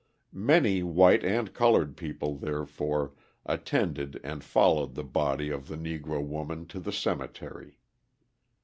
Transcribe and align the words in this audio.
Many 0.33 0.81
white 0.81 1.23
and 1.23 1.53
coloured 1.53 1.95
people, 1.95 2.35
therefore, 2.35 3.13
attended 3.45 4.19
and 4.23 4.43
followed 4.43 4.95
the 4.95 5.03
body 5.03 5.51
of 5.51 5.67
the 5.67 5.77
Negro 5.77 6.25
woman 6.25 6.65
to 6.69 6.79
the 6.79 6.91
cemetery. 6.91 7.77